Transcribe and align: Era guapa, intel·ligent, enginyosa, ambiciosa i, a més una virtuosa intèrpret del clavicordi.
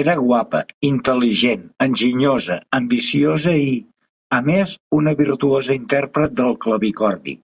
Era 0.00 0.16
guapa, 0.24 0.58
intel·ligent, 0.88 1.62
enginyosa, 1.86 2.58
ambiciosa 2.80 3.56
i, 3.70 3.74
a 4.42 4.44
més 4.52 4.76
una 5.02 5.18
virtuosa 5.24 5.80
intèrpret 5.82 6.38
del 6.44 6.58
clavicordi. 6.68 7.40